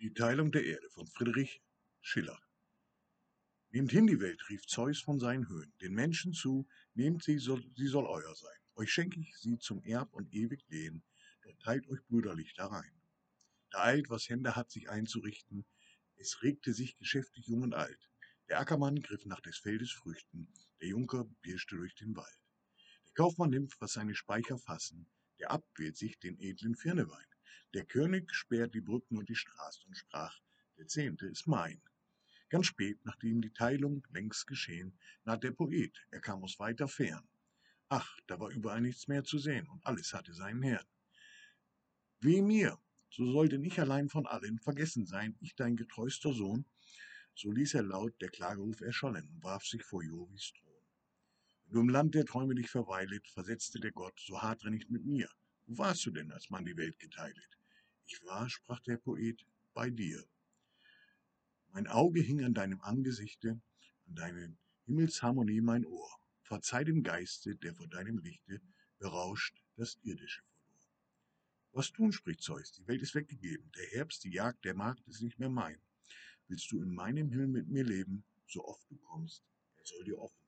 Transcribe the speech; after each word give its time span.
Die 0.00 0.14
Teilung 0.14 0.50
der 0.50 0.64
Erde 0.64 0.88
von 0.88 1.06
Friedrich 1.06 1.60
Schiller. 2.00 2.40
Nehmt 3.68 3.90
hin 3.90 4.06
die 4.06 4.18
Welt, 4.18 4.48
rief 4.48 4.64
Zeus 4.66 4.98
von 5.02 5.20
seinen 5.20 5.46
Höhen, 5.46 5.74
den 5.82 5.92
Menschen 5.92 6.32
zu, 6.32 6.66
nehmt 6.94 7.22
sie, 7.22 7.36
soll, 7.36 7.62
sie 7.76 7.86
soll 7.86 8.06
euer 8.06 8.34
sein. 8.34 8.56
Euch 8.76 8.90
schenke 8.90 9.20
ich 9.20 9.36
sie 9.36 9.58
zum 9.58 9.82
Erb 9.84 10.14
und 10.14 10.32
ewig 10.32 10.64
Lehen, 10.68 11.04
doch 11.42 11.54
teilt 11.58 11.86
euch 11.90 12.02
brüderlich 12.06 12.54
darein. 12.54 12.98
Da 13.72 13.82
eilt, 13.82 14.08
was 14.08 14.26
Hände 14.30 14.56
hat, 14.56 14.70
sich 14.70 14.88
einzurichten, 14.88 15.66
es 16.16 16.42
regte 16.42 16.72
sich 16.72 16.96
geschäftig 16.96 17.48
jung 17.48 17.60
und 17.60 17.74
alt. 17.74 18.10
Der 18.48 18.58
Ackermann 18.58 19.02
griff 19.02 19.26
nach 19.26 19.42
des 19.42 19.58
Feldes 19.58 19.92
Früchten, 19.92 20.50
der 20.80 20.88
Junker 20.88 21.28
pirschte 21.42 21.76
durch 21.76 21.94
den 21.94 22.16
Wald. 22.16 22.38
Der 23.04 23.12
Kaufmann 23.12 23.50
nimmt, 23.50 23.78
was 23.80 23.92
seine 23.92 24.14
Speicher 24.14 24.56
fassen, 24.56 25.10
der 25.40 25.50
Abt 25.50 25.78
wählt 25.78 25.98
sich 25.98 26.18
den 26.18 26.40
edlen 26.40 26.74
Firnewein. 26.74 27.26
Der 27.72 27.84
König 27.84 28.34
sperrt 28.34 28.74
die 28.74 28.80
Brücken 28.80 29.16
und 29.16 29.28
die 29.28 29.36
Straßen 29.36 29.86
und 29.86 29.96
sprach, 29.96 30.36
der 30.76 30.88
Zehnte 30.88 31.26
ist 31.26 31.46
mein. 31.46 31.80
Ganz 32.48 32.66
spät, 32.66 32.98
nachdem 33.04 33.40
die 33.40 33.52
Teilung 33.52 34.04
längst 34.10 34.48
geschehen, 34.48 34.98
naht 35.24 35.44
der 35.44 35.52
Poet, 35.52 35.96
er 36.10 36.20
kam 36.20 36.42
aus 36.42 36.58
weiter 36.58 36.88
Fern. 36.88 37.28
Ach, 37.88 38.18
da 38.26 38.40
war 38.40 38.50
überall 38.50 38.80
nichts 38.80 39.06
mehr 39.06 39.22
zu 39.22 39.38
sehen 39.38 39.68
und 39.68 39.86
alles 39.86 40.12
hatte 40.12 40.34
seinen 40.34 40.64
Herrn. 40.64 40.86
Weh 42.18 42.42
mir, 42.42 42.76
so 43.08 43.30
sollte 43.30 43.58
nicht 43.58 43.78
allein 43.78 44.08
von 44.08 44.26
allen 44.26 44.58
vergessen 44.58 45.06
sein, 45.06 45.36
ich 45.40 45.54
dein 45.54 45.76
getreuster 45.76 46.32
Sohn. 46.32 46.64
So 47.36 47.52
ließ 47.52 47.74
er 47.74 47.82
laut 47.84 48.20
der 48.20 48.30
Klageruf 48.30 48.80
erschallen 48.80 49.28
und 49.28 49.44
warf 49.44 49.64
sich 49.64 49.84
vor 49.84 50.02
Jovis 50.02 50.52
Thron. 50.54 50.82
Wenn 51.66 51.74
du 51.74 51.80
im 51.82 51.88
Land 51.88 52.16
der 52.16 52.24
Träume 52.26 52.56
dich 52.56 52.68
verweilet, 52.68 53.28
versetzte 53.28 53.78
der 53.78 53.92
Gott, 53.92 54.18
so 54.18 54.42
hart 54.42 54.64
nicht 54.64 54.90
mit 54.90 55.04
mir. 55.04 55.30
Wo 55.66 55.78
warst 55.78 56.04
du 56.04 56.10
denn, 56.10 56.32
als 56.32 56.50
man 56.50 56.64
die 56.64 56.76
Welt 56.76 56.98
geteilet? 56.98 57.59
Ich 58.12 58.24
war, 58.24 58.50
sprach 58.50 58.80
der 58.80 58.96
Poet, 58.96 59.46
bei 59.72 59.88
dir. 59.88 60.24
Mein 61.68 61.86
Auge 61.86 62.20
hing 62.20 62.42
an 62.42 62.54
deinem 62.54 62.80
Angesichte, 62.80 63.60
an 64.06 64.14
deinen 64.16 64.58
Himmelsharmonie 64.86 65.60
mein 65.60 65.86
Ohr. 65.86 66.10
Verzeih 66.42 66.82
dem 66.82 67.04
Geiste, 67.04 67.54
der 67.54 67.72
vor 67.72 67.86
deinem 67.86 68.18
Lichte 68.18 68.60
berauscht 68.98 69.62
das 69.76 69.96
Irdische 70.02 70.42
verlor. 70.42 70.90
Was 71.70 71.92
tun, 71.92 72.10
spricht 72.10 72.42
Zeus, 72.42 72.72
die 72.72 72.88
Welt 72.88 73.00
ist 73.00 73.14
weggegeben, 73.14 73.70
der 73.76 73.86
Herbst, 73.86 74.24
die 74.24 74.32
Jagd, 74.32 74.64
der 74.64 74.74
Markt 74.74 75.06
ist 75.06 75.22
nicht 75.22 75.38
mehr 75.38 75.48
mein. 75.48 75.80
Willst 76.48 76.72
du 76.72 76.82
in 76.82 76.92
meinem 76.92 77.30
Himmel 77.30 77.46
mit 77.46 77.68
mir 77.68 77.84
leben, 77.84 78.24
so 78.48 78.64
oft 78.64 78.90
du 78.90 78.96
kommst, 78.96 79.44
er 79.76 79.86
soll 79.86 80.02
dir 80.02 80.18
offen 80.18 80.39